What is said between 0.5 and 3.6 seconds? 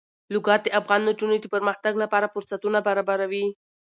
د افغان نجونو د پرمختګ لپاره فرصتونه برابروي.